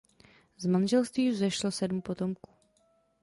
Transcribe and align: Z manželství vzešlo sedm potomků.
Z 0.57 0.65
manželství 0.65 1.29
vzešlo 1.29 1.71
sedm 1.71 2.01
potomků. 2.01 2.51